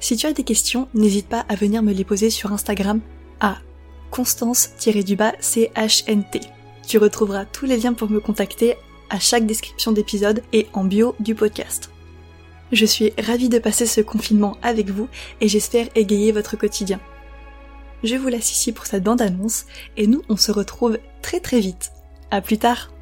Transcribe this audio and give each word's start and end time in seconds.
Si 0.00 0.16
tu 0.16 0.24
as 0.24 0.32
des 0.32 0.42
questions, 0.42 0.88
n'hésite 0.94 1.28
pas 1.28 1.44
à 1.50 1.54
venir 1.54 1.82
me 1.82 1.92
les 1.92 2.06
poser 2.06 2.30
sur 2.30 2.54
Instagram 2.54 3.02
à 3.40 3.58
constance-chnt. 4.10 4.90
Tu 6.88 6.96
retrouveras 6.96 7.44
tous 7.44 7.66
les 7.66 7.76
liens 7.76 7.92
pour 7.92 8.08
me 8.08 8.20
contacter 8.20 8.76
à 9.10 9.20
chaque 9.20 9.44
description 9.44 9.92
d'épisode 9.92 10.42
et 10.54 10.68
en 10.72 10.84
bio 10.84 11.14
du 11.20 11.34
podcast. 11.34 11.90
Je 12.72 12.86
suis 12.86 13.12
ravie 13.22 13.50
de 13.50 13.58
passer 13.58 13.84
ce 13.84 14.00
confinement 14.00 14.56
avec 14.62 14.88
vous 14.88 15.10
et 15.42 15.48
j'espère 15.48 15.88
égayer 15.94 16.32
votre 16.32 16.56
quotidien. 16.56 17.00
Je 18.02 18.16
vous 18.16 18.28
laisse 18.28 18.50
ici 18.50 18.72
pour 18.72 18.86
cette 18.86 19.04
bande-annonce 19.04 19.66
et 19.98 20.06
nous 20.06 20.22
on 20.30 20.38
se 20.38 20.52
retrouve 20.52 20.98
très 21.20 21.40
très 21.40 21.60
vite. 21.60 21.92
À 22.30 22.40
plus 22.40 22.56
tard 22.56 22.95